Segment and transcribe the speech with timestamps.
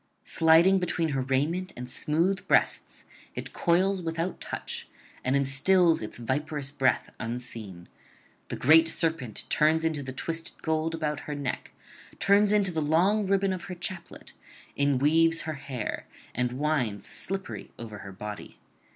[0.23, 3.03] Sliding between her raiment and smooth breasts,
[3.35, 4.87] it coils without touch,
[5.23, 7.87] and instils its viperous breath unseen;
[8.47, 11.69] the great serpent turns into the twisted gold about her neck,
[12.19, 14.33] turns into the long ribbon of her chaplet,
[14.75, 18.57] inweaves her hair, and winds slippery over her body.